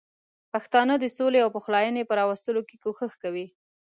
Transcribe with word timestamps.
پښتانه 0.53 0.93
د 0.99 1.05
سولې 1.17 1.39
او 1.43 1.49
پخلاینې 1.57 2.03
په 2.05 2.13
راوستلو 2.19 2.61
کې 2.69 2.75
کوښښ 2.83 3.13
کوي. 3.23 3.45